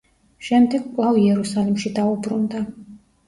[0.45, 2.65] შემდეგ კვლავ იერუსალიმში დაუბრუნდა.